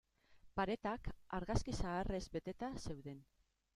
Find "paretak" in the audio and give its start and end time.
0.59-1.09